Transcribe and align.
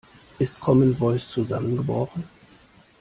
Ist 0.39 0.59
Commen 0.59 0.97
Voice 0.97 1.29
zusammengebrochen? 1.29 2.23